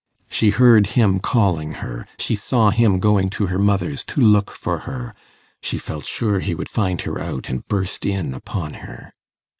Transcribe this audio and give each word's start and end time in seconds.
She 0.31 0.49
heard 0.49 0.87
him 0.97 1.19
calling 1.19 1.73
her, 1.73 2.07
she 2.17 2.33
saw 2.33 2.71
him 2.71 2.97
going 2.97 3.29
to 3.37 3.45
her 3.45 3.59
mother's 3.59 4.03
to 4.05 4.19
look 4.19 4.49
for 4.49 4.79
her, 4.79 5.13
she 5.61 5.77
felt 5.77 6.07
sure 6.07 6.39
he 6.39 6.55
would 6.55 6.69
find 6.69 6.99
her 7.01 7.19
out, 7.21 7.49
and 7.49 7.67
burst 7.67 8.03
in 8.07 8.33
upon 8.33 8.73
her. 8.73 9.13